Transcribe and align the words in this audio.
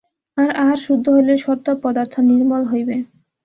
আর 0.37 0.49
আহার 0.55 0.79
শুদ্ধ 0.85 1.05
হইলে 1.15 1.33
সত্ত্ব-পদার্থ 1.37 2.13
নির্মল 2.29 2.63
হইবে। 2.71 2.95